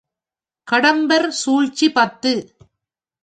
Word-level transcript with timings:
கடம்பர் 0.67 1.27
சூழ்ச்சி 1.41 1.87
பத்து. 1.91 2.31